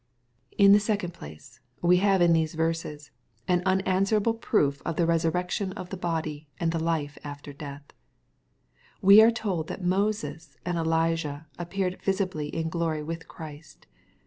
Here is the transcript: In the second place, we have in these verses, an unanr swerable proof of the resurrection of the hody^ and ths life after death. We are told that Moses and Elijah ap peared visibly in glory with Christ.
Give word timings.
In 0.57 0.71
the 0.71 0.79
second 0.79 1.13
place, 1.13 1.59
we 1.79 1.97
have 1.97 2.23
in 2.23 2.33
these 2.33 2.55
verses, 2.55 3.11
an 3.47 3.61
unanr 3.65 3.83
swerable 4.01 4.41
proof 4.41 4.81
of 4.83 4.95
the 4.95 5.05
resurrection 5.05 5.73
of 5.73 5.91
the 5.91 5.97
hody^ 5.99 6.47
and 6.59 6.71
ths 6.73 6.81
life 6.81 7.19
after 7.23 7.53
death. 7.53 7.83
We 9.03 9.21
are 9.21 9.29
told 9.29 9.67
that 9.67 9.83
Moses 9.83 10.57
and 10.65 10.75
Elijah 10.79 11.45
ap 11.59 11.69
peared 11.69 12.01
visibly 12.01 12.47
in 12.47 12.67
glory 12.69 13.03
with 13.03 13.27
Christ. 13.27 13.85